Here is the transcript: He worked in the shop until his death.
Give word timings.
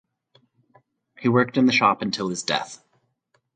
He 1.19 1.29
worked 1.29 1.57
in 1.57 1.67
the 1.67 1.71
shop 1.71 2.01
until 2.01 2.29
his 2.29 2.41
death. 2.41 2.83